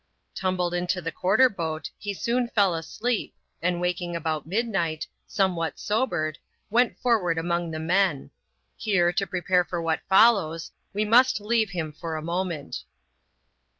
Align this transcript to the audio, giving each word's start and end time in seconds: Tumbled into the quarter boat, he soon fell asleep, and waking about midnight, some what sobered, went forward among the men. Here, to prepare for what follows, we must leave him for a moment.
Tumbled 0.33 0.73
into 0.73 0.99
the 0.99 1.11
quarter 1.11 1.47
boat, 1.47 1.91
he 1.99 2.11
soon 2.11 2.47
fell 2.47 2.73
asleep, 2.73 3.35
and 3.61 3.79
waking 3.79 4.15
about 4.15 4.47
midnight, 4.47 5.05
some 5.27 5.55
what 5.55 5.77
sobered, 5.77 6.39
went 6.71 6.97
forward 6.97 7.37
among 7.37 7.69
the 7.69 7.79
men. 7.79 8.31
Here, 8.75 9.13
to 9.13 9.27
prepare 9.27 9.63
for 9.63 9.79
what 9.79 10.01
follows, 10.09 10.71
we 10.91 11.05
must 11.05 11.39
leave 11.39 11.69
him 11.69 11.91
for 11.91 12.15
a 12.15 12.21
moment. 12.23 12.81